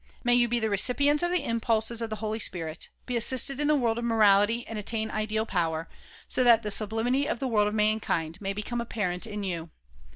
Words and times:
May 0.23 0.33
you 0.33 0.47
be 0.47 0.59
the 0.59 0.71
recipients 0.71 1.21
of 1.21 1.29
the 1.31 1.43
impulses 1.45 2.01
of 2.01 2.09
the 2.09 2.15
Holy 2.15 2.39
Spirit, 2.39 2.89
be 3.05 3.15
assisted 3.15 3.59
in 3.59 3.67
the 3.67 3.75
world 3.75 3.99
of 3.99 4.03
morality 4.03 4.65
and 4.65 4.79
attain 4.79 5.11
ideal 5.11 5.45
power, 5.45 5.87
so 6.27 6.43
that 6.43 6.63
the 6.63 6.71
sublimity 6.71 7.27
of 7.27 7.37
the 7.37 7.47
world 7.47 7.67
of 7.67 7.75
mankind 7.75 8.41
may 8.41 8.51
become 8.51 8.81
apparent 8.81 9.27
in 9.27 9.43
you. 9.43 9.69